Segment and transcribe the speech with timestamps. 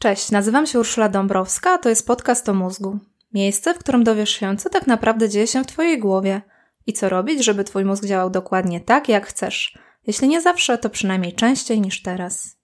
[0.00, 2.98] Cześć, nazywam się Urszula Dąbrowska, a to jest podcast o mózgu.
[3.34, 6.42] Miejsce, w którym dowiesz się, co tak naprawdę dzieje się w Twojej głowie
[6.86, 9.78] i co robić, żeby Twój mózg działał dokładnie tak, jak chcesz.
[10.06, 12.56] Jeśli nie zawsze, to przynajmniej częściej niż teraz.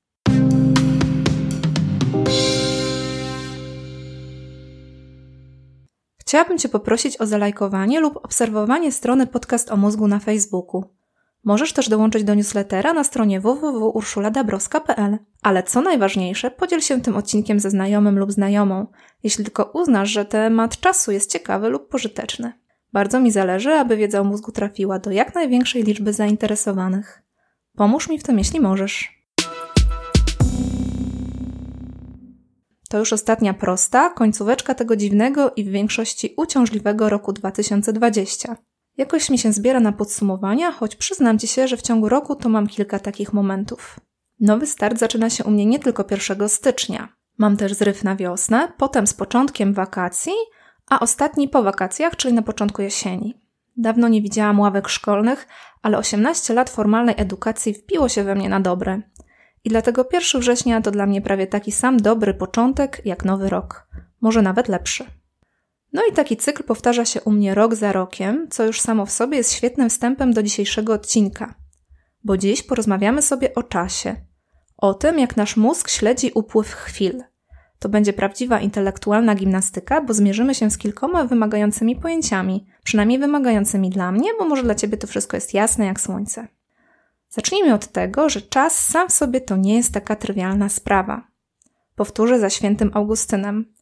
[6.20, 10.84] Chciałabym Cię poprosić o zalajkowanie lub obserwowanie strony Podcast o mózgu na Facebooku.
[11.44, 15.18] Możesz też dołączyć do newslettera na stronie www.urszuladabrowska.pl.
[15.42, 18.86] Ale co najważniejsze, podziel się tym odcinkiem ze znajomym lub znajomą,
[19.22, 22.52] jeśli tylko uznasz, że temat czasu jest ciekawy lub pożyteczny.
[22.92, 27.22] Bardzo mi zależy, aby wiedza o mózgu trafiła do jak największej liczby zainteresowanych.
[27.76, 29.24] Pomóż mi w tym, jeśli możesz.
[32.88, 38.56] To już ostatnia prosta, końcóweczka tego dziwnego i w większości uciążliwego roku 2020.
[38.96, 42.48] Jakoś mi się zbiera na podsumowania, choć przyznam Ci się, że w ciągu roku to
[42.48, 44.00] mam kilka takich momentów.
[44.40, 47.08] Nowy start zaczyna się u mnie nie tylko 1 stycznia.
[47.38, 50.32] Mam też zryw na wiosnę, potem z początkiem wakacji,
[50.90, 53.40] a ostatni po wakacjach, czyli na początku jesieni.
[53.76, 55.46] Dawno nie widziałam ławek szkolnych,
[55.82, 59.00] ale 18 lat formalnej edukacji wpiło się we mnie na dobre.
[59.64, 63.86] I dlatego 1 września to dla mnie prawie taki sam dobry początek jak nowy rok.
[64.20, 65.04] Może nawet lepszy.
[65.94, 69.10] No i taki cykl powtarza się u mnie rok za rokiem, co już samo w
[69.10, 71.54] sobie jest świetnym wstępem do dzisiejszego odcinka.
[72.24, 74.16] Bo dziś porozmawiamy sobie o czasie.
[74.76, 77.22] O tym, jak nasz mózg śledzi upływ chwil.
[77.78, 84.12] To będzie prawdziwa intelektualna gimnastyka, bo zmierzymy się z kilkoma wymagającymi pojęciami, przynajmniej wymagającymi dla
[84.12, 86.48] mnie, bo może dla ciebie to wszystko jest jasne jak słońce.
[87.28, 91.26] Zacznijmy od tego, że czas sam w sobie to nie jest taka trywialna sprawa.
[91.96, 93.73] Powtórzę za świętym Augustynem.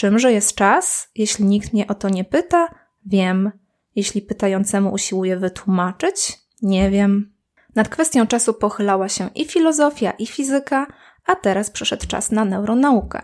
[0.00, 1.08] Czymże jest czas?
[1.14, 2.68] Jeśli nikt mnie o to nie pyta,
[3.06, 3.52] wiem.
[3.96, 7.32] Jeśli pytającemu usiłuję wytłumaczyć, nie wiem.
[7.74, 10.86] Nad kwestią czasu pochylała się i filozofia, i fizyka,
[11.26, 13.22] a teraz przyszedł czas na neuronaukę.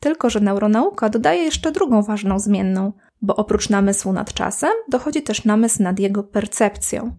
[0.00, 2.92] Tylko, że neuronauka dodaje jeszcze drugą ważną zmienną,
[3.22, 7.16] bo oprócz namysłu nad czasem dochodzi też namysł nad jego percepcją,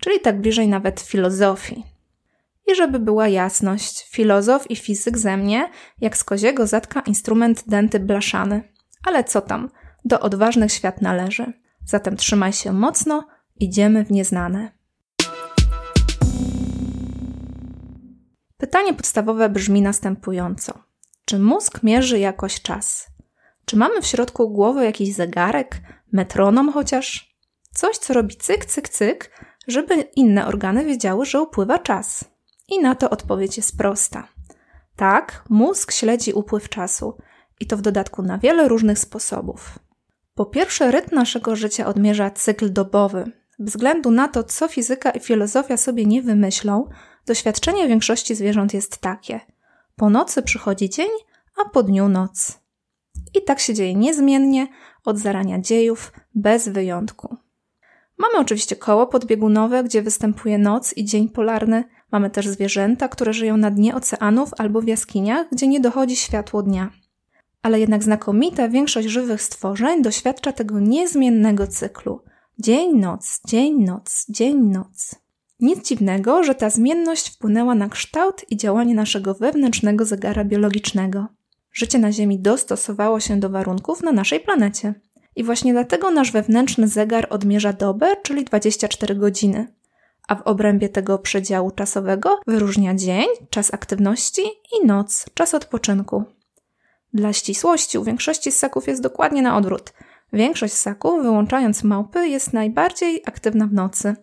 [0.00, 1.95] czyli tak bliżej nawet filozofii.
[2.66, 8.00] I żeby była jasność, filozof i fizyk ze mnie, jak z koziego zatka instrument denty
[8.00, 8.72] blaszany.
[9.06, 9.70] Ale co tam,
[10.04, 11.52] do odważnych świat należy.
[11.84, 14.72] Zatem trzymaj się mocno, idziemy w nieznane.
[18.56, 20.78] Pytanie podstawowe brzmi następująco.
[21.24, 23.06] Czy mózg mierzy jakoś czas?
[23.64, 25.80] Czy mamy w środku głowy jakiś zegarek,
[26.12, 27.36] metronom chociaż?
[27.74, 29.30] Coś, co robi cyk, cyk, cyk,
[29.68, 32.35] żeby inne organy wiedziały, że upływa czas.
[32.68, 34.28] I na to odpowiedź jest prosta.
[34.96, 37.16] Tak, mózg śledzi upływ czasu
[37.60, 39.78] i to w dodatku na wiele różnych sposobów.
[40.34, 43.32] Po pierwsze, rytm naszego życia odmierza cykl dobowy.
[43.58, 46.88] Względu na to, co fizyka i filozofia sobie nie wymyślą,
[47.26, 49.40] doświadczenie większości zwierząt jest takie.
[49.96, 51.08] Po nocy przychodzi dzień,
[51.56, 52.58] a po dniu noc.
[53.34, 54.68] I tak się dzieje niezmiennie,
[55.04, 57.36] od zarania dziejów, bez wyjątku.
[58.18, 63.56] Mamy oczywiście koło podbiegunowe, gdzie występuje noc i dzień polarny, Mamy też zwierzęta, które żyją
[63.56, 66.90] na dnie oceanów albo w jaskiniach, gdzie nie dochodzi światło dnia.
[67.62, 72.20] Ale jednak znakomita większość żywych stworzeń doświadcza tego niezmiennego cyklu.
[72.58, 75.14] Dzień, noc, dzień, noc, dzień, noc.
[75.60, 81.26] Nic dziwnego, że ta zmienność wpłynęła na kształt i działanie naszego wewnętrznego zegara biologicznego.
[81.72, 84.94] Życie na Ziemi dostosowało się do warunków na naszej planecie.
[85.36, 89.66] I właśnie dlatego nasz wewnętrzny zegar odmierza dobę, czyli 24 godziny
[90.26, 96.24] a w obrębie tego przedziału czasowego wyróżnia dzień, czas aktywności i noc, czas odpoczynku.
[97.14, 99.92] Dla ścisłości u większości ssaków jest dokładnie na odwrót.
[100.32, 104.16] Większość ssaków, wyłączając małpy, jest najbardziej aktywna w nocy,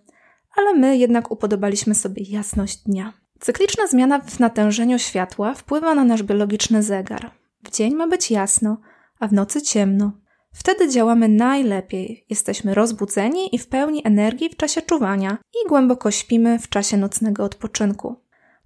[0.56, 3.14] ale my jednak upodobaliśmy sobie jasność dnia.
[3.40, 7.32] Cykliczna zmiana w natężeniu światła wpływa na nasz biologiczny zegar.
[7.64, 8.78] W dzień ma być jasno,
[9.20, 10.12] a w nocy ciemno.
[10.54, 12.26] Wtedy działamy najlepiej.
[12.30, 17.44] Jesteśmy rozbudzeni i w pełni energii w czasie czuwania i głęboko śpimy w czasie nocnego
[17.44, 18.16] odpoczynku.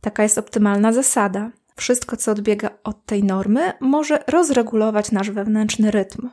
[0.02, 1.52] Taka jest optymalna zasada.
[1.76, 6.30] Wszystko, co odbiega od tej normy, może rozregulować nasz wewnętrzny rytm.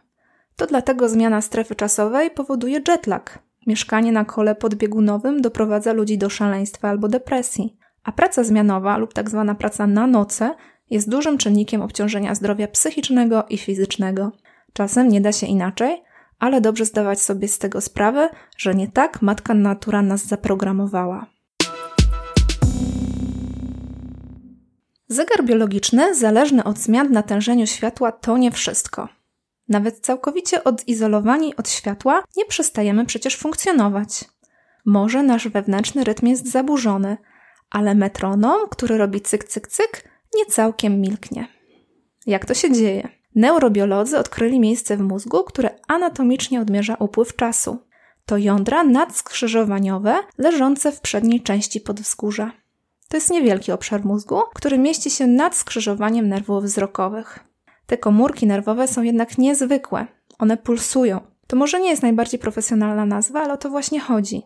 [0.56, 3.38] To dlatego zmiana strefy czasowej powoduje jetlag.
[3.66, 9.30] Mieszkanie na kole podbiegunowym doprowadza ludzi do szaleństwa albo depresji, a praca zmianowa lub tak
[9.30, 10.54] zwana praca na noce
[10.90, 14.32] jest dużym czynnikiem obciążenia zdrowia psychicznego i fizycznego.
[14.74, 16.02] Czasem nie da się inaczej,
[16.38, 21.26] ale dobrze zdawać sobie z tego sprawę, że nie tak matka natura nas zaprogramowała.
[25.08, 29.08] Zegar biologiczny, zależny od zmian w natężeniu światła, to nie wszystko.
[29.68, 34.24] Nawet całkowicie odizolowani od światła, nie przestajemy przecież funkcjonować.
[34.86, 37.16] Może nasz wewnętrzny rytm jest zaburzony,
[37.70, 41.48] ale metronom, który robi cyk, cyk, cyk, nie całkiem milknie.
[42.26, 43.13] Jak to się dzieje?
[43.34, 47.78] Neurobiolodzy odkryli miejsce w mózgu, które anatomicznie odmierza upływ czasu.
[48.26, 52.52] To jądra nadskrzyżowaniowe leżące w przedniej części podwzgórza.
[53.08, 57.44] To jest niewielki obszar mózgu, który mieści się nad skrzyżowaniem nerwów wzrokowych.
[57.86, 60.06] Te komórki nerwowe są jednak niezwykłe.
[60.38, 61.20] One pulsują.
[61.46, 64.42] To może nie jest najbardziej profesjonalna nazwa, ale o to właśnie chodzi.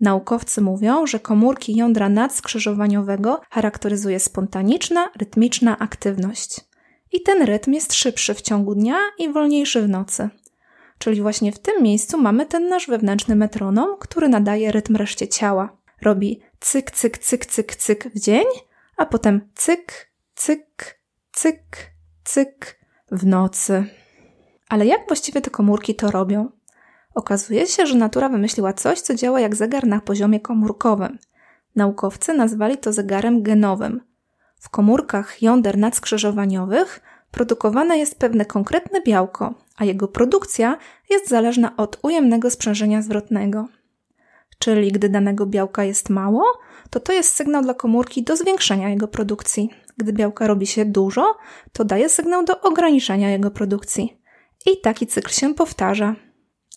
[0.00, 6.67] Naukowcy mówią, że komórki jądra nadskrzyżowaniowego charakteryzuje spontaniczna, rytmiczna aktywność.
[7.12, 10.28] I ten rytm jest szybszy w ciągu dnia i wolniejszy w nocy.
[10.98, 15.76] Czyli właśnie w tym miejscu mamy ten nasz wewnętrzny metronom, który nadaje rytm reszcie ciała.
[16.02, 18.44] Robi cyk, cyk, cyk, cyk, cyk w dzień,
[18.96, 21.00] a potem cyk, cyk,
[21.32, 21.90] cyk,
[22.24, 22.78] cyk
[23.10, 23.84] w nocy.
[24.68, 26.50] Ale jak właściwie te komórki to robią?
[27.14, 31.18] Okazuje się, że natura wymyśliła coś, co działa jak zegar na poziomie komórkowym.
[31.76, 34.07] Naukowcy nazwali to zegarem genowym.
[34.60, 37.00] W komórkach jąder nadskrzyżowaniowych
[37.30, 40.78] produkowane jest pewne konkretne białko, a jego produkcja
[41.10, 43.68] jest zależna od ujemnego sprzężenia zwrotnego.
[44.58, 46.44] Czyli gdy danego białka jest mało,
[46.90, 49.70] to to jest sygnał dla komórki do zwiększenia jego produkcji.
[49.96, 51.36] Gdy białka robi się dużo,
[51.72, 54.22] to daje sygnał do ograniczenia jego produkcji.
[54.66, 56.14] I taki cykl się powtarza.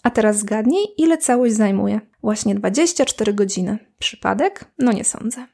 [0.04, 2.02] A teraz zgadnij, ile całość zajmuje.
[2.24, 3.78] Właśnie 24 godziny.
[4.00, 4.66] Przypadek?
[4.80, 5.48] No nie sądzę.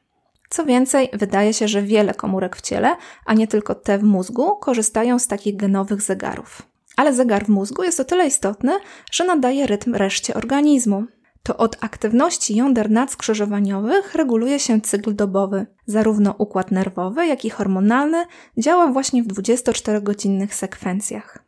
[0.48, 2.96] Co więcej, wydaje się, że wiele komórek w ciele,
[3.26, 6.62] a nie tylko te w mózgu, korzystają z takich genowych zegarów.
[6.96, 8.72] Ale zegar w mózgu jest o tyle istotny,
[9.12, 11.04] że nadaje rytm reszcie organizmu.
[11.42, 15.66] To od aktywności jąder nadskrzyżowaniowych reguluje się cykl dobowy.
[15.86, 18.24] Zarówno układ nerwowy, jak i hormonalny
[18.58, 21.38] działa właśnie w 24-godzinnych sekwencjach.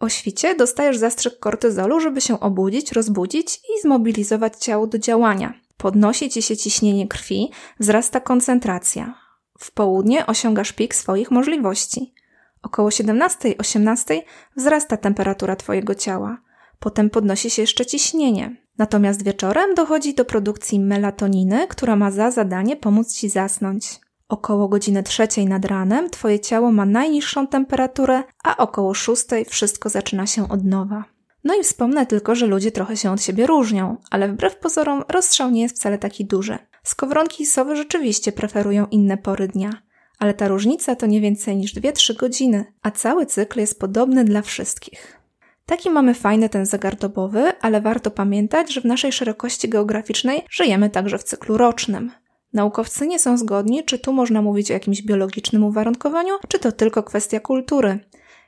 [0.00, 5.54] O świcie dostajesz zastrzyk kortyzolu, żeby się obudzić, rozbudzić i zmobilizować ciało do działania.
[5.78, 9.14] Podnosi ci się ciśnienie krwi, wzrasta koncentracja.
[9.58, 12.14] W południe osiągasz pik swoich możliwości.
[12.62, 14.20] Około 17-18
[14.56, 16.38] wzrasta temperatura Twojego ciała.
[16.78, 18.56] Potem podnosi się jeszcze ciśnienie.
[18.78, 24.00] Natomiast wieczorem dochodzi do produkcji melatoniny, która ma za zadanie pomóc Ci zasnąć.
[24.28, 30.26] Około godziny trzeciej nad ranem Twoje ciało ma najniższą temperaturę, a około szóstej wszystko zaczyna
[30.26, 31.04] się od nowa.
[31.48, 35.50] No i wspomnę tylko, że ludzie trochę się od siebie różnią, ale wbrew pozorom rozstrzał
[35.50, 36.58] nie jest wcale taki duży.
[36.82, 39.70] Skowronki i sowy rzeczywiście preferują inne pory dnia,
[40.18, 44.42] ale ta różnica to nie więcej niż 2-3 godziny, a cały cykl jest podobny dla
[44.42, 45.20] wszystkich.
[45.66, 50.90] Taki mamy fajny ten zegar dobowy, ale warto pamiętać, że w naszej szerokości geograficznej żyjemy
[50.90, 52.10] także w cyklu rocznym.
[52.52, 57.02] Naukowcy nie są zgodni, czy tu można mówić o jakimś biologicznym uwarunkowaniu, czy to tylko
[57.02, 57.98] kwestia kultury.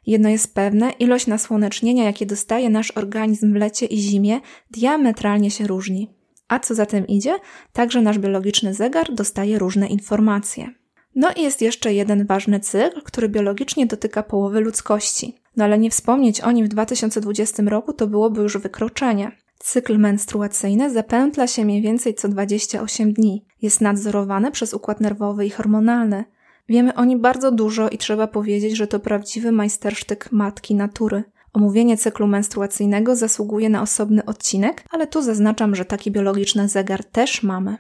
[0.07, 5.67] Jedno jest pewne, ilość nasłonecznienia, jakie dostaje nasz organizm w lecie i zimie, diametralnie się
[5.67, 6.11] różni.
[6.49, 7.39] A co za tym idzie,
[7.73, 10.71] także nasz biologiczny zegar dostaje różne informacje.
[11.15, 15.35] No i jest jeszcze jeden ważny cykl, który biologicznie dotyka połowy ludzkości.
[15.57, 19.33] No ale nie wspomnieć o nim w 2020 roku to byłoby już wykroczenie.
[19.59, 23.45] Cykl menstruacyjny zapętla się mniej więcej co 28 dni.
[23.63, 26.25] Jest nadzorowany przez układ nerwowy i hormonalny.
[26.71, 31.25] Wiemy o nim bardzo dużo i trzeba powiedzieć, że to prawdziwy majstersztyk matki natury.
[31.53, 37.43] Omówienie cyklu menstruacyjnego zasługuje na osobny odcinek, ale tu zaznaczam, że taki biologiczny zegar też
[37.43, 37.77] mamy.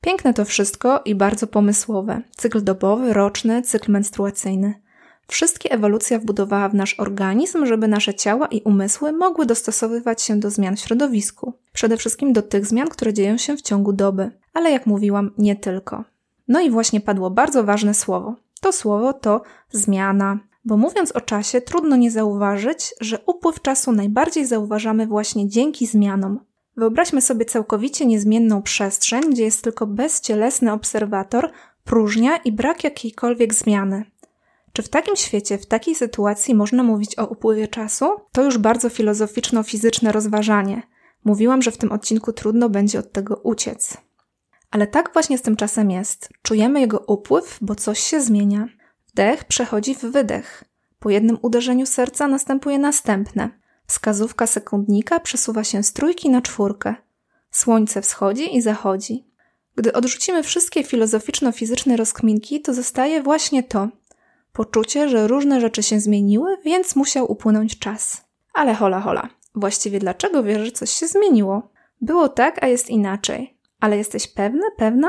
[0.00, 2.22] Piękne to wszystko i bardzo pomysłowe.
[2.36, 4.74] Cykl dobowy, roczny, cykl menstruacyjny.
[5.30, 10.50] Wszystkie ewolucja wbudowała w nasz organizm, żeby nasze ciała i umysły mogły dostosowywać się do
[10.50, 11.52] zmian w środowisku.
[11.72, 14.30] Przede wszystkim do tych zmian, które dzieją się w ciągu doby.
[14.54, 16.04] Ale jak mówiłam, nie tylko.
[16.48, 18.34] No i właśnie padło bardzo ważne słowo.
[18.60, 20.38] To słowo to zmiana.
[20.64, 26.40] Bo mówiąc o czasie, trudno nie zauważyć, że upływ czasu najbardziej zauważamy właśnie dzięki zmianom.
[26.76, 31.50] Wyobraźmy sobie całkowicie niezmienną przestrzeń, gdzie jest tylko bezcielesny obserwator,
[31.84, 34.04] próżnia i brak jakiejkolwiek zmiany.
[34.72, 38.06] Czy w takim świecie, w takiej sytuacji można mówić o upływie czasu?
[38.32, 40.82] To już bardzo filozoficzno-fizyczne rozważanie.
[41.24, 43.96] Mówiłam, że w tym odcinku trudno będzie od tego uciec.
[44.70, 46.28] Ale tak właśnie z tym czasem jest.
[46.42, 48.68] Czujemy jego upływ, bo coś się zmienia.
[49.06, 50.64] Wdech przechodzi w wydech.
[50.98, 53.50] Po jednym uderzeniu serca następuje następne.
[53.86, 56.94] Wskazówka sekundnika przesuwa się z trójki na czwórkę.
[57.50, 59.24] Słońce wschodzi i zachodzi.
[59.76, 63.88] Gdy odrzucimy wszystkie filozoficzno-fizyczne rozkminki, to zostaje właśnie to
[64.52, 68.24] poczucie, że różne rzeczy się zmieniły, więc musiał upłynąć czas.
[68.54, 71.70] Ale hola hola, właściwie dlaczego wiesz, że coś się zmieniło?
[72.00, 73.56] Było tak, a jest inaczej.
[73.80, 75.08] Ale jesteś pewny, pewna?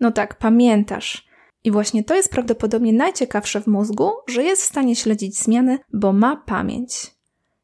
[0.00, 1.26] No tak, pamiętasz.
[1.64, 6.12] I właśnie to jest prawdopodobnie najciekawsze w mózgu, że jest w stanie śledzić zmiany, bo
[6.12, 7.16] ma pamięć.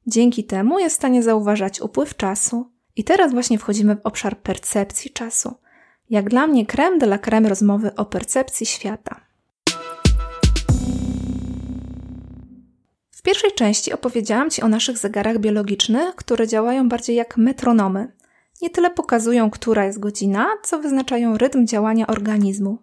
[0.07, 2.71] Dzięki temu jest w stanie zauważać upływ czasu.
[2.97, 5.55] I teraz właśnie wchodzimy w obszar percepcji czasu.
[6.11, 9.22] Jak dla mnie creme de la creme rozmowy o percepcji świata.
[13.23, 18.13] W pierwszej części opowiedziałam Ci o naszych zegarach biologicznych, które działają bardziej jak metronomy.
[18.63, 22.79] Nie tyle pokazują, która jest godzina, co wyznaczają rytm działania organizmu.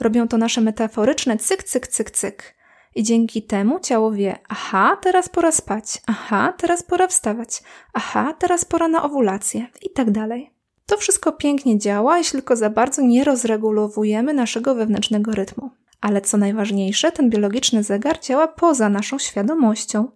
[0.00, 2.54] Robią to nasze metaforyczne cyk, cyk, cyk, cyk.
[2.94, 7.62] I dzięki temu ciało wie, aha, teraz pora spać, aha, teraz pora wstawać,
[7.92, 10.50] aha, teraz pora na owulację i tak dalej.
[10.86, 15.70] To wszystko pięknie działa, jeśli tylko za bardzo nie rozregulowujemy naszego wewnętrznego rytmu.
[16.02, 20.08] Ale co najważniejsze, ten biologiczny zegar działa poza naszą świadomością.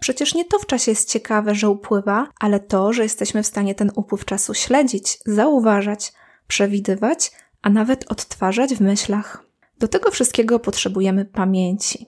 [0.00, 3.74] Przecież nie to w czasie jest ciekawe, że upływa, ale to, że jesteśmy w stanie
[3.74, 6.12] ten upływ czasu śledzić, zauważać,
[6.46, 7.32] przewidywać,
[7.62, 9.44] a nawet odtwarzać w myślach.
[9.78, 12.06] Do tego wszystkiego potrzebujemy pamięci.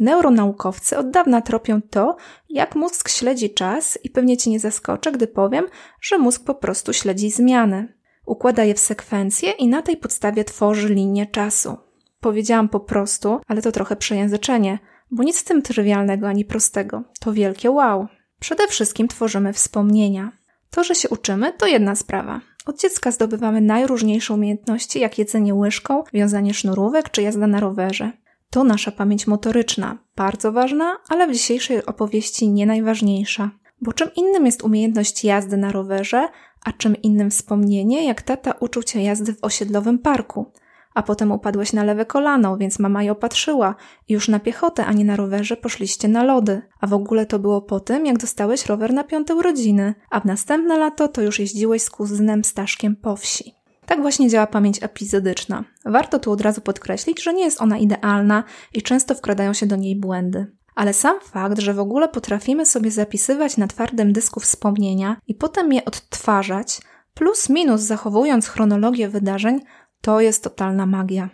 [0.00, 2.16] Neuronaukowcy od dawna tropią to,
[2.48, 5.66] jak mózg śledzi czas i pewnie Cię nie zaskoczę, gdy powiem,
[6.00, 7.94] że mózg po prostu śledzi zmiany.
[8.26, 11.85] Układa je w sekwencje i na tej podstawie tworzy linię czasu.
[12.20, 14.78] Powiedziałam po prostu, ale to trochę przejęzyczenie,
[15.10, 17.02] bo nic w tym trywialnego ani prostego.
[17.20, 18.06] To wielkie wow.
[18.40, 20.32] Przede wszystkim tworzymy wspomnienia.
[20.70, 22.40] To, że się uczymy, to jedna sprawa.
[22.66, 28.12] Od dziecka zdobywamy najróżniejsze umiejętności, jak jedzenie łyżką, wiązanie sznurówek czy jazda na rowerze.
[28.50, 33.50] To nasza pamięć motoryczna, bardzo ważna, ale w dzisiejszej opowieści nie najważniejsza.
[33.80, 36.28] Bo czym innym jest umiejętność jazdy na rowerze,
[36.64, 40.52] a czym innym wspomnienie, jak tata uczył cię jazdy w osiedlowym parku.
[40.96, 43.74] A potem upadłeś na lewe kolano, więc mama je opatrzyła
[44.08, 46.62] i już na piechotę, a nie na rowerze poszliście na lody.
[46.80, 50.24] A w ogóle to było po tym, jak dostałeś rower na piąte urodziny, a w
[50.24, 53.54] następne lato to już jeździłeś z kuzynem Staszkiem po wsi.
[53.86, 55.64] Tak właśnie działa pamięć epizodyczna.
[55.84, 59.76] Warto tu od razu podkreślić, że nie jest ona idealna i często wkradają się do
[59.76, 60.46] niej błędy.
[60.74, 65.72] Ale sam fakt, że w ogóle potrafimy sobie zapisywać na twardym dysku wspomnienia i potem
[65.72, 66.80] je odtwarzać,
[67.14, 69.60] plus minus zachowując chronologię wydarzeń,
[70.00, 71.28] to jest totalna magia.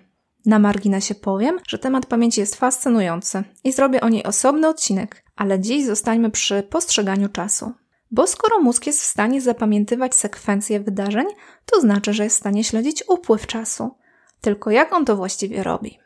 [0.47, 5.61] Na marginesie powiem, że temat pamięci jest fascynujący i zrobię o niej osobny odcinek, ale
[5.61, 7.73] dziś zostańmy przy postrzeganiu czasu.
[8.11, 11.26] Bo skoro mózg jest w stanie zapamiętywać sekwencje wydarzeń,
[11.66, 13.90] to znaczy, że jest w stanie śledzić upływ czasu.
[14.40, 15.99] Tylko jak on to właściwie robi?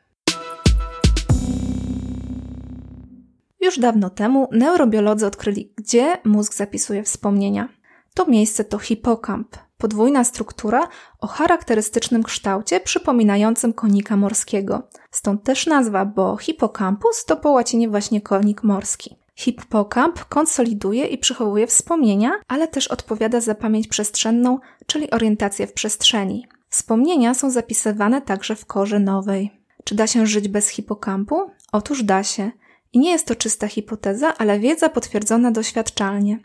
[3.60, 7.68] Już dawno temu neurobiolodzy odkryli, gdzie mózg zapisuje wspomnienia.
[8.14, 10.88] To miejsce to hipokamp, podwójna struktura
[11.20, 14.82] o charakterystycznym kształcie przypominającym konika morskiego.
[15.10, 19.16] Stąd też nazwa, bo hipokampus to po łacinie właśnie konik morski.
[19.34, 26.46] Hippokamp konsoliduje i przechowuje wspomnienia, ale też odpowiada za pamięć przestrzenną, czyli orientację w przestrzeni.
[26.68, 29.50] Wspomnienia są zapisywane także w korze nowej.
[29.84, 31.50] Czy da się żyć bez hipokampu?
[31.72, 32.50] Otóż da się.
[32.92, 36.38] I nie jest to czysta hipoteza, ale wiedza potwierdzona doświadczalnie.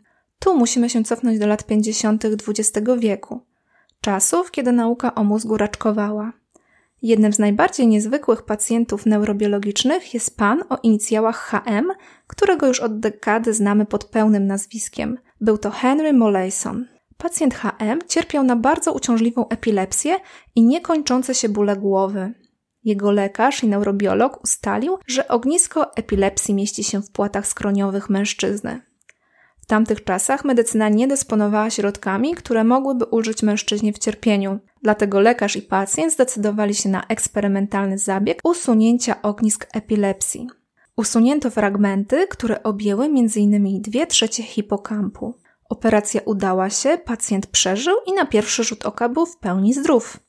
[0.44, 2.26] Tu musimy się cofnąć do lat 50.
[2.26, 3.40] XX wieku.
[4.02, 6.34] Czasów, kiedy nauka o mózgu raczkowała.
[7.02, 11.92] Jednym z najbardziej niezwykłych pacjentów neurobiologicznych jest pan o inicjałach HM,
[12.28, 15.18] którego już od dekady znamy pod pełnym nazwiskiem.
[15.42, 16.86] Był to Henry Molleyson.
[17.18, 20.16] Pacjent HM cierpiał na bardzo uciążliwą epilepsję
[20.56, 22.34] i niekończące się bóle głowy.
[22.84, 28.91] Jego lekarz i neurobiolog ustalił, że ognisko epilepsji mieści się w płatach skroniowych mężczyzny.
[29.72, 34.60] Tamtych czasach medycyna nie dysponowała środkami, które mogłyby ulżyć mężczyźnie w cierpieniu.
[34.84, 40.48] Dlatego lekarz i pacjent zdecydowali się na eksperymentalny zabieg usunięcia ognisk epilepsji.
[40.96, 43.82] Usunięto fragmenty, które objęły m.in.
[43.82, 45.34] 2 trzecie hipokampu.
[45.70, 50.20] Operacja udała się, pacjent przeżył i na pierwszy rzut oka był w pełni zdrów.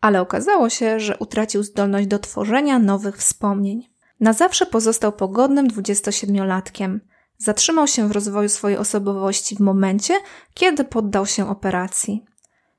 [0.00, 3.88] Ale okazało się, że utracił zdolność do tworzenia nowych wspomnień.
[4.20, 6.98] Na zawsze pozostał pogodnym 27-latkiem.
[7.42, 10.14] Zatrzymał się w rozwoju swojej osobowości w momencie,
[10.54, 12.24] kiedy poddał się operacji.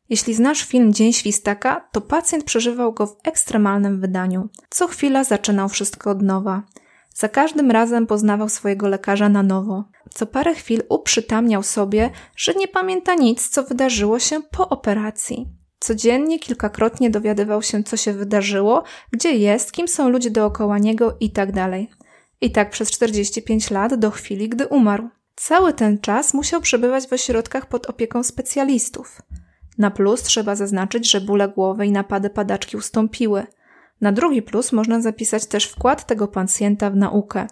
[0.10, 4.50] Jeśli znasz film Dzień Świstaka, to pacjent przeżywał go w ekstremalnym wydaniu.
[4.70, 6.64] Co chwila zaczynał wszystko od nowa.
[7.14, 9.84] Za każdym razem poznawał swojego lekarza na nowo.
[10.14, 15.48] Co parę chwil uprzytamniał sobie, że nie pamięta nic, co wydarzyło się po operacji.
[15.80, 21.32] Codziennie kilkakrotnie dowiadywał się, co się wydarzyło, gdzie jest, kim są ludzie dookoła niego i
[21.32, 21.50] tak.
[22.44, 25.10] I tak przez 45 lat do chwili, gdy umarł.
[25.36, 29.22] Cały ten czas musiał przebywać w ośrodkach pod opieką specjalistów.
[29.78, 33.46] Na plus trzeba zaznaczyć, że bóle głowy i napady padaczki ustąpiły.
[34.02, 37.48] Na drugi plus można zapisać też wkład tego pacjenta w naukę.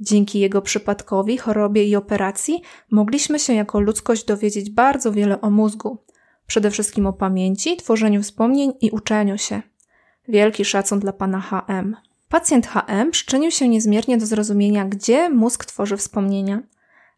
[0.00, 5.98] Dzięki jego przypadkowi, chorobie i operacji mogliśmy się jako ludzkość dowiedzieć bardzo wiele o mózgu.
[6.46, 9.62] Przede wszystkim o pamięci, tworzeniu wspomnień i uczeniu się.
[10.28, 11.96] Wielki szacun dla pana HM.
[12.32, 16.62] Pacjent HM przyczynił się niezmiernie do zrozumienia, gdzie mózg tworzy wspomnienia,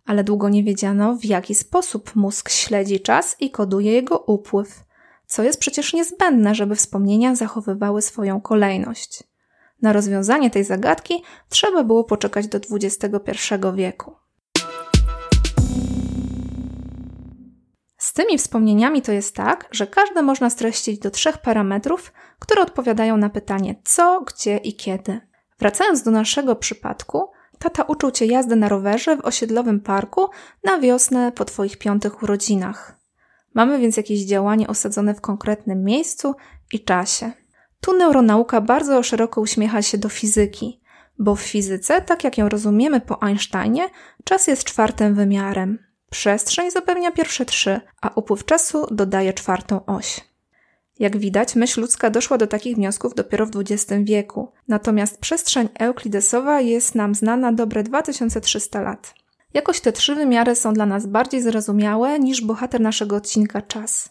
[0.06, 4.84] ale długo nie wiedziano, w jaki sposób mózg śledzi czas i koduje jego upływ,
[5.26, 9.22] co jest przecież niezbędne, żeby wspomnienia zachowywały swoją kolejność.
[9.82, 14.16] Na rozwiązanie tej zagadki trzeba było poczekać do XXI wieku.
[18.14, 23.30] Tymi wspomnieniami to jest tak, że każde można streścić do trzech parametrów, które odpowiadają na
[23.30, 25.20] pytanie co, gdzie i kiedy.
[25.58, 30.28] Wracając do naszego przypadku, tata uczył cię jazdy na rowerze w osiedlowym parku
[30.64, 32.98] na wiosnę po twoich piątych urodzinach.
[33.54, 36.34] Mamy więc jakieś działanie osadzone w konkretnym miejscu
[36.72, 37.32] i czasie.
[37.80, 40.80] Tu neuronauka bardzo szeroko uśmiecha się do fizyki,
[41.18, 43.88] bo w fizyce, tak jak ją rozumiemy po Einsteinie,
[44.24, 45.93] czas jest czwartym wymiarem.
[46.14, 50.20] Przestrzeń zapewnia pierwsze trzy, a upływ czasu dodaje czwartą oś.
[50.98, 56.60] Jak widać, myśl ludzka doszła do takich wniosków dopiero w XX wieku, natomiast przestrzeń euklidesowa
[56.60, 59.14] jest nam znana dobre 2300 lat.
[59.54, 64.08] Jakoś te trzy wymiary są dla nas bardziej zrozumiałe niż bohater naszego odcinka czas.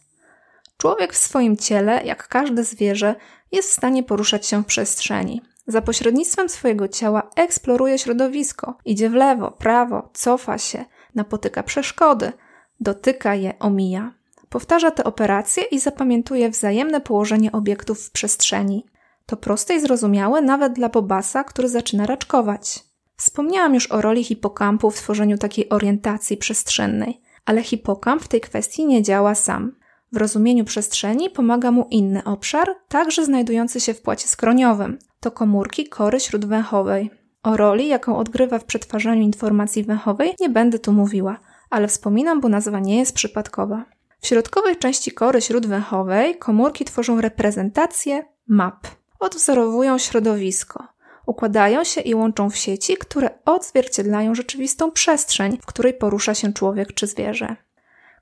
[0.77, 3.15] Człowiek w swoim ciele, jak każde zwierzę,
[3.51, 5.41] jest w stanie poruszać się w przestrzeni.
[5.67, 12.31] Za pośrednictwem swojego ciała eksploruje środowisko, idzie w lewo, prawo, cofa się, napotyka przeszkody,
[12.79, 14.13] dotyka je, omija.
[14.49, 18.85] Powtarza te operacje i zapamiętuje wzajemne położenie obiektów w przestrzeni.
[19.25, 22.83] To proste i zrozumiałe nawet dla Bobasa, który zaczyna raczkować.
[23.17, 28.85] Wspomniałam już o roli hipokampu w tworzeniu takiej orientacji przestrzennej, ale hipokamp w tej kwestii
[28.85, 29.75] nie działa sam.
[30.11, 34.99] W rozumieniu przestrzeni pomaga mu inny obszar, także znajdujący się w płacie skroniowym.
[35.19, 37.22] To komórki kory śródwęchowej.
[37.43, 42.49] O roli, jaką odgrywa w przetwarzaniu informacji węchowej, nie będę tu mówiła, ale wspominam, bo
[42.49, 43.85] nazwa nie jest przypadkowa.
[44.19, 48.87] W środkowej części kory śródwęchowej komórki tworzą reprezentację map.
[49.19, 50.87] Odwzorowują środowisko.
[51.25, 56.93] Układają się i łączą w sieci, które odzwierciedlają rzeczywistą przestrzeń, w której porusza się człowiek
[56.93, 57.55] czy zwierzę.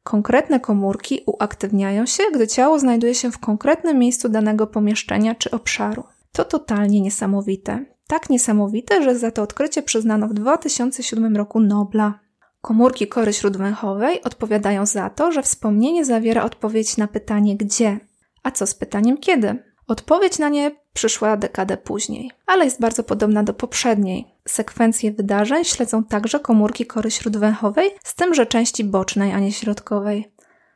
[0.04, 6.04] Konkretne komórki uaktywniają się, gdy ciało znajduje się w konkretnym miejscu danego pomieszczenia czy obszaru.
[6.32, 7.86] To totalnie niesamowite.
[8.12, 12.20] Tak niesamowite, że za to odkrycie przyznano w 2007 roku Nobla.
[12.62, 18.00] Komórki kory śródwęchowej odpowiadają za to, że wspomnienie zawiera odpowiedź na pytanie gdzie.
[18.44, 19.64] A co z pytaniem kiedy?
[19.88, 24.28] Odpowiedź na nie przyszła dekadę później, ale jest bardzo podobna do poprzedniej.
[24.48, 30.32] Sekwencje wydarzeń śledzą także komórki kory śródwęchowej, z tym, że części bocznej, a nie środkowej.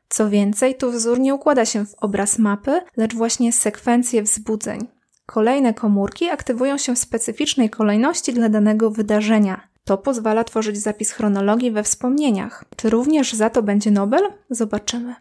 [0.10, 4.95] Co więcej, tu wzór nie układa się w obraz mapy, lecz właśnie sekwencje wzbudzeń.
[5.26, 9.68] Kolejne komórki aktywują się w specyficznej kolejności dla danego wydarzenia.
[9.84, 12.64] To pozwala tworzyć zapis chronologii we wspomnieniach.
[12.76, 14.22] Czy również za to będzie Nobel?
[14.50, 15.16] Zobaczymy.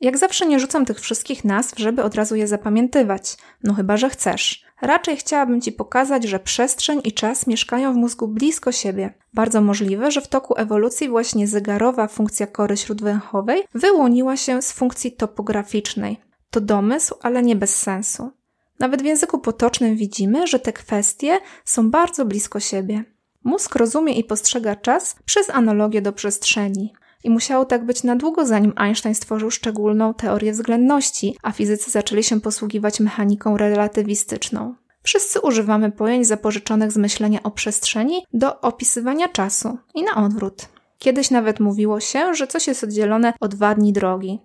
[0.00, 3.36] Jak zawsze nie rzucam tych wszystkich nazw, żeby od razu je zapamiętywać.
[3.64, 4.66] No chyba, że chcesz.
[4.82, 9.14] Raczej chciałabym Ci pokazać, że przestrzeń i czas mieszkają w mózgu blisko siebie.
[9.34, 15.12] Bardzo możliwe, że w toku ewolucji właśnie zegarowa funkcja kory śródwęchowej wyłoniła się z funkcji
[15.12, 16.25] topograficznej.
[16.56, 18.30] To domysł, ale nie bez sensu.
[18.78, 23.04] Nawet w języku potocznym widzimy, że te kwestie są bardzo blisko siebie.
[23.44, 26.92] Mózg rozumie i postrzega czas przez analogię do przestrzeni.
[27.24, 32.22] I musiało tak być na długo, zanim Einstein stworzył szczególną teorię względności, a fizycy zaczęli
[32.22, 34.74] się posługiwać mechaniką relatywistyczną.
[35.02, 40.68] Wszyscy używamy pojęć zapożyczonych z myślenia o przestrzeni do opisywania czasu i na odwrót.
[40.98, 44.40] Kiedyś nawet mówiło się, że coś jest oddzielone o dwa dni drogi.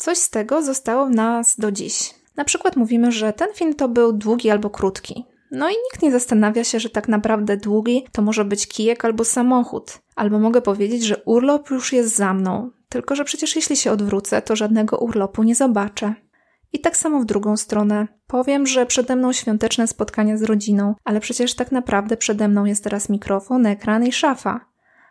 [0.00, 2.14] Coś z tego zostało w nas do dziś.
[2.36, 5.24] Na przykład mówimy, że ten film to był długi albo krótki.
[5.50, 9.24] No i nikt nie zastanawia się, że tak naprawdę długi to może być kijek albo
[9.24, 9.98] samochód.
[10.16, 12.70] Albo mogę powiedzieć, że urlop już jest za mną.
[12.88, 16.14] Tylko, że przecież jeśli się odwrócę, to żadnego urlopu nie zobaczę.
[16.72, 18.08] I tak samo w drugą stronę.
[18.26, 22.84] Powiem, że przede mną świąteczne spotkanie z rodziną, ale przecież tak naprawdę przede mną jest
[22.84, 24.60] teraz mikrofon, ekran i szafa.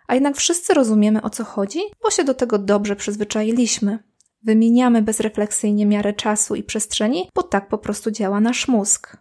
[0.08, 4.09] A jednak wszyscy rozumiemy o co chodzi, bo się do tego dobrze przyzwyczailiśmy.
[4.44, 9.18] Wymieniamy bezrefleksyjnie miarę czasu i przestrzeni, bo tak po prostu działa nasz mózg.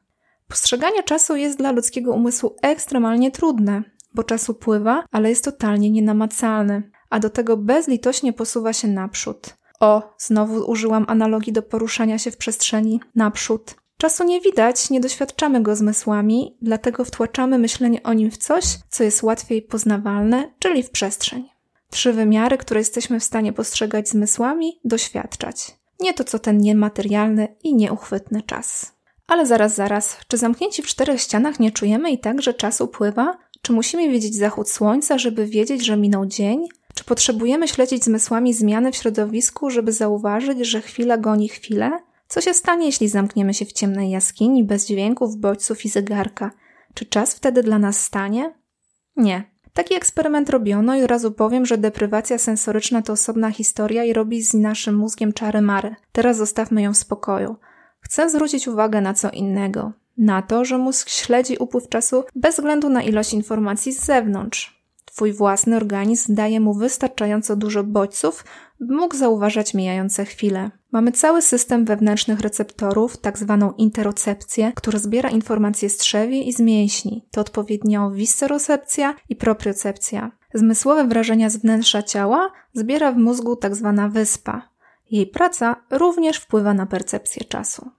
[0.48, 3.82] Postrzeganie czasu jest dla ludzkiego umysłu ekstremalnie trudne,
[4.14, 9.56] bo czas upływa, ale jest totalnie nienamacalny, a do tego bezlitośnie posuwa się naprzód.
[9.80, 13.74] O, znowu użyłam analogii do poruszania się w przestrzeni naprzód.
[13.98, 19.04] Czasu nie widać, nie doświadczamy go zmysłami, dlatego wtłaczamy myślenie o nim w coś, co
[19.04, 21.48] jest łatwiej poznawalne, czyli w przestrzeń.
[21.90, 25.76] Trzy wymiary, które jesteśmy w stanie postrzegać zmysłami, doświadczać.
[26.00, 28.92] Nie to, co ten niematerialny i nieuchwytny czas.
[29.26, 33.38] Ale zaraz, zaraz, czy zamknięci w czterech ścianach nie czujemy i tak, że czas upływa?
[33.62, 36.68] Czy musimy wiedzieć zachód słońca, żeby wiedzieć, że minął dzień?
[36.94, 41.90] Czy potrzebujemy śledzić zmysłami zmiany w środowisku, żeby zauważyć, że chwila goni chwilę?
[42.28, 46.50] Co się stanie, jeśli zamkniemy się w ciemnej jaskini bez dźwięków, bodźców i zegarka?
[46.94, 48.54] Czy czas wtedy dla nas stanie?
[49.16, 49.57] Nie.
[49.78, 54.42] Taki eksperyment robiono i od razu powiem, że deprywacja sensoryczna to osobna historia i robi
[54.42, 55.96] z naszym mózgiem czary mary.
[56.12, 57.56] Teraz zostawmy ją w spokoju.
[58.00, 59.92] Chcę zwrócić uwagę na co innego.
[60.16, 64.77] Na to, że mózg śledzi upływ czasu bez względu na ilość informacji z zewnątrz.
[65.36, 68.44] Własny organizm daje mu wystarczająco dużo bodźców,
[68.80, 70.70] by mógł zauważać mijające chwile.
[70.92, 76.60] Mamy cały system wewnętrznych receptorów, tak zwaną interocepcję, która zbiera informacje z trzewi i z
[76.60, 77.28] mięśni.
[77.30, 80.30] To odpowiednio viscerocepcja i propriocepcja.
[80.54, 84.68] Zmysłowe wrażenia z wnętrza ciała zbiera w mózgu tak zwana wyspa.
[85.10, 87.90] Jej praca również wpływa na percepcję czasu.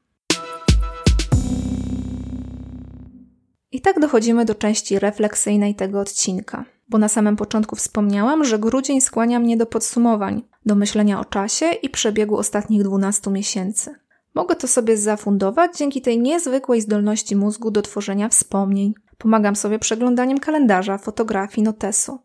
[3.71, 9.02] I tak dochodzimy do części refleksyjnej tego odcinka, bo na samym początku wspomniałam, że grudzień
[9.02, 13.95] skłania mnie do podsumowań, do myślenia o czasie i przebiegu ostatnich 12 miesięcy.
[14.36, 18.93] Mogę to sobie zafundować dzięki tej niezwykłej zdolności mózgu do tworzenia wspomnień.
[19.17, 22.19] Pomagam sobie przeglądaniem kalendarza, fotografii, notesu.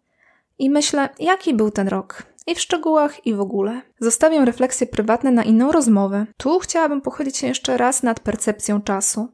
[0.59, 2.23] I myślę, jaki był ten rok.
[2.47, 3.83] I w szczegółach, i w ogóle.
[4.01, 6.27] Zostawiam refleksje prywatne na inną rozmowę.
[6.37, 9.29] Tu chciałabym pochylić się jeszcze raz nad percepcją czasu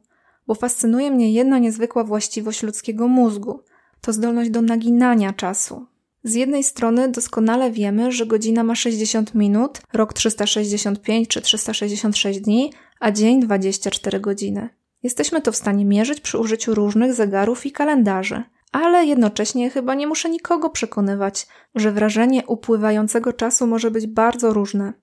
[0.47, 3.63] bo fascynuje mnie jedna niezwykła właściwość ludzkiego mózgu
[4.01, 5.85] to zdolność do naginania czasu.
[6.23, 12.73] Z jednej strony doskonale wiemy, że godzina ma 60 minut, rok 365 czy 366 dni,
[12.99, 14.69] a dzień 24 godziny.
[15.03, 20.07] Jesteśmy to w stanie mierzyć przy użyciu różnych zegarów i kalendarzy, ale jednocześnie chyba nie
[20.07, 24.93] muszę nikogo przekonywać, że wrażenie upływającego czasu może być bardzo różne.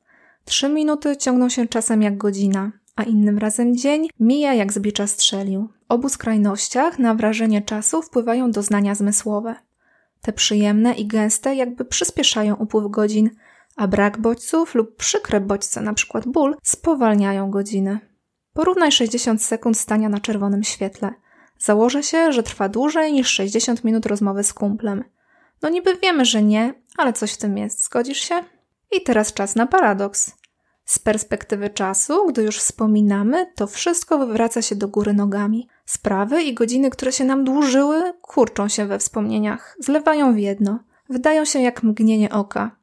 [0.44, 5.06] Trzy minuty ciągną się czasem jak godzina, a innym razem dzień mija jak z bicza
[5.06, 5.68] strzelił.
[5.88, 9.54] W obu skrajnościach na wrażenie czasu wpływają doznania zmysłowe.
[10.22, 13.30] Te przyjemne i gęste jakby przyspieszają upływ godzin,
[13.76, 16.20] a brak bodźców lub przykre bodźce, np.
[16.26, 17.98] ból, spowalniają godziny.
[18.52, 21.10] Porównaj 60 sekund stania na czerwonym świetle.
[21.58, 25.04] Założę się, że trwa dłużej niż 60 minut rozmowy z kumplem.
[25.62, 27.84] No niby wiemy, że nie, ale coś w tym jest.
[27.84, 28.34] Zgodzisz się?
[28.96, 30.37] I teraz czas na paradoks.
[30.88, 35.68] Z perspektywy czasu, gdy już wspominamy, to wszystko wywraca się do góry nogami.
[35.84, 41.44] Sprawy i godziny, które się nam dłużyły, kurczą się we wspomnieniach, zlewają w jedno, wydają
[41.44, 42.76] się jak mgnienie oka.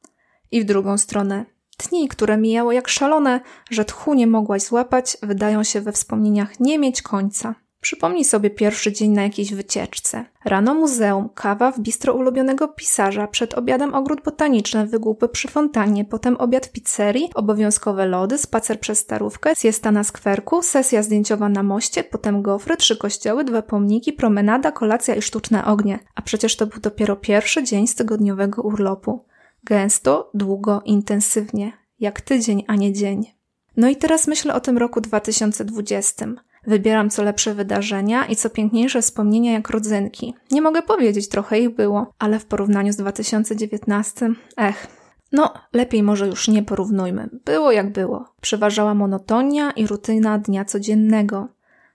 [0.51, 1.45] I w drugą stronę,
[1.89, 3.39] dni, które mijały jak szalone,
[3.69, 7.55] że tchu nie mogłaś złapać, wydają się we wspomnieniach nie mieć końca.
[7.85, 10.25] Przypomnij sobie pierwszy dzień na jakiejś wycieczce.
[10.45, 16.37] Rano muzeum, kawa w bistro ulubionego pisarza, przed obiadem ogród botaniczny, wygłupy przy fontannie, potem
[16.37, 22.03] obiad w pizzerii, obowiązkowe lody, spacer przez starówkę, siesta na skwerku, sesja zdjęciowa na moście,
[22.03, 25.99] potem gofry, trzy kościoły, dwa pomniki, promenada, kolacja i sztuczne ognie.
[26.15, 29.25] A przecież to był dopiero pierwszy dzień z tygodniowego urlopu.
[29.63, 31.73] Gęsto, długo, intensywnie.
[31.99, 33.35] Jak tydzień, a nie dzień.
[33.77, 36.25] No i teraz myślę o tym roku 2020.
[36.67, 40.33] Wybieram co lepsze wydarzenia i co piękniejsze wspomnienia jak rodzynki.
[40.51, 44.87] Nie mogę powiedzieć, trochę ich było, ale w porównaniu z 2019, ech,
[45.31, 47.29] no, lepiej może już nie porównujmy.
[47.45, 48.25] Było jak było.
[48.41, 51.47] Przeważała monotonia i rutyna dnia codziennego.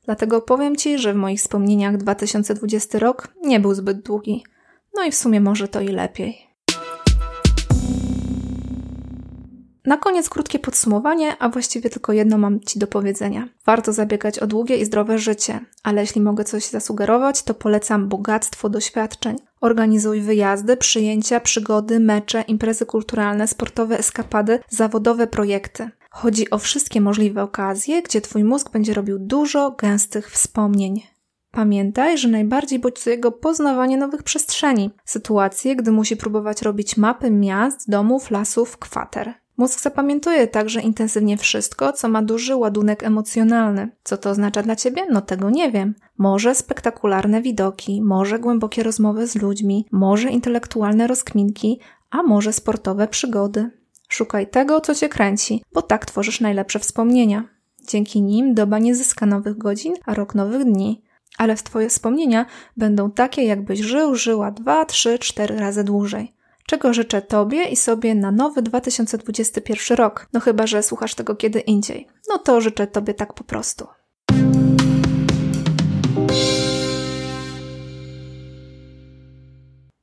[0.05, 4.45] Dlatego powiem Ci, że w moich wspomnieniach 2020 rok nie był zbyt długi.
[4.95, 6.50] No i w sumie może to i lepiej.
[9.91, 13.49] Na koniec krótkie podsumowanie, a właściwie tylko jedno mam Ci do powiedzenia.
[13.67, 18.69] Warto zabiegać o długie i zdrowe życie, ale jeśli mogę coś zasugerować, to polecam bogactwo
[18.69, 19.37] doświadczeń.
[19.61, 25.91] Organizuj wyjazdy, przyjęcia, przygody, mecze, imprezy kulturalne, sportowe eskapady, zawodowe projekty.
[26.11, 31.03] Chodzi o wszystkie możliwe okazje, gdzie Twój mózg będzie robił dużo gęstych wspomnień.
[31.51, 37.91] Pamiętaj, że najbardziej bodźcuje go poznawanie nowych przestrzeni, sytuacje, gdy musi próbować robić mapy miast,
[37.91, 39.40] domów, lasów, kwater.
[39.61, 43.89] Mózg zapamiętuje także intensywnie wszystko, co ma duży ładunek emocjonalny.
[44.05, 45.03] Co to oznacza dla ciebie?
[45.11, 45.95] No tego nie wiem.
[46.19, 53.71] Może spektakularne widoki, może głębokie rozmowy z ludźmi, może intelektualne rozkminki, a może sportowe przygody.
[54.09, 57.45] Szukaj tego, co cię kręci, bo tak tworzysz najlepsze wspomnienia.
[57.89, 61.03] Dzięki nim doba nie zyska nowych godzin, a rok nowych dni.
[61.39, 62.47] Ale twoje wspomnienia
[62.77, 66.40] będą takie, jakbyś żył, żyła dwa, trzy, cztery razy dłużej
[66.71, 70.29] czego życzę Tobie i sobie na nowy 2021 rok.
[70.33, 72.07] No chyba, że słuchasz tego kiedy indziej.
[72.29, 73.87] No to życzę Tobie tak po prostu.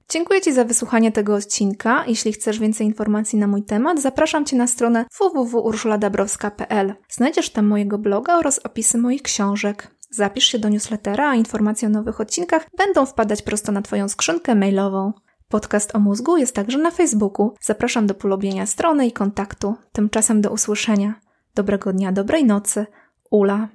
[0.10, 2.03] Dziękuję Ci za wysłuchanie tego odcinka.
[2.08, 6.93] Jeśli chcesz więcej informacji na mój temat, zapraszam Cię na stronę www.urszuladabrowska.pl.
[7.10, 9.88] Znajdziesz tam mojego bloga oraz opisy moich książek.
[10.10, 14.56] Zapisz się do newslettera, a informacje o nowych odcinkach będą wpadać prosto na Twoją skrzynkę
[14.56, 15.13] mailową.
[15.50, 17.54] Podcast o mózgu jest także na Facebooku.
[17.62, 19.76] Zapraszam do polubienia strony i kontaktu.
[19.92, 21.14] Tymczasem do usłyszenia.
[21.56, 22.86] Dobrego dnia, dobrej nocy.
[23.32, 23.68] Ula.